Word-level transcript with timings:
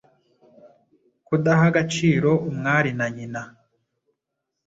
Kudaha 1.27 1.63
agaciro 1.71 2.31
umwari 2.49 2.91
na 2.99 3.07
nyina, 3.15 3.41